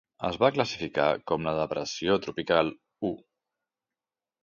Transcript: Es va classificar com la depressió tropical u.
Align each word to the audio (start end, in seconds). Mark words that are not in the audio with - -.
Es 0.27 0.37
va 0.43 0.47
classificar 0.55 1.05
com 1.33 1.45
la 1.49 1.55
depressió 1.61 2.17
tropical 2.25 2.75
u. 3.13 3.17